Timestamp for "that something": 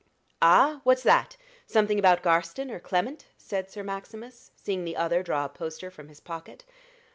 1.03-1.99